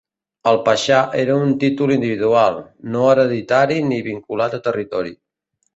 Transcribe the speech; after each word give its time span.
El 0.51 0.55
paixà 0.69 1.01
era 1.23 1.35
un 1.49 1.51
títol 1.65 1.93
individual, 1.97 2.59
no 2.97 3.05
hereditari 3.13 3.81
ni 3.93 4.05
vinculat 4.13 4.63
a 4.63 4.67
territori. 4.71 5.17